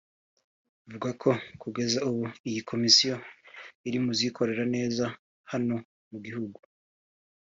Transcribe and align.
avuga 0.87 1.09
ko 1.21 1.29
kugeza 1.61 1.97
ubu 2.09 2.23
iyi 2.49 2.59
Komisiyo 2.69 3.15
iri 3.87 3.97
muzikora 4.05 4.63
neza 4.75 5.05
hano 5.51 5.75
mu 6.09 6.17
gihugu 6.25 6.59